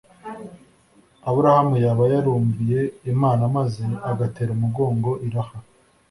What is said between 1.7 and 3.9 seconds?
yaba yarumviye imana maze